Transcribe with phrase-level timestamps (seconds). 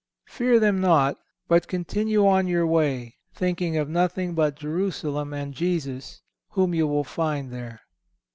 [0.25, 6.23] Fear them not, but continue on your way thinking of nothing but Jerusalem and Jesus,
[6.53, 7.81] whom you will find there.